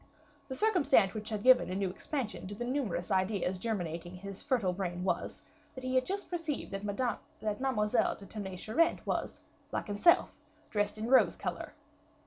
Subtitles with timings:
[0.47, 4.41] The circumstance which had given a new expansion to the numerous ideas germinating in his
[4.41, 5.43] fertile brain was,
[5.75, 9.41] that he had just perceived that Mademoiselle de Tonnay Charente was,
[9.71, 10.39] like himself,
[10.71, 11.75] dressed in rose color.